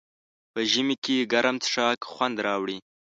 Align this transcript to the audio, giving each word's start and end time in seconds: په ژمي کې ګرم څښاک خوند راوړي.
په 0.53 0.59
ژمي 0.71 0.95
کې 1.03 1.27
ګرم 1.33 1.55
څښاک 1.63 1.99
خوند 2.11 2.37
راوړي. 2.47 2.77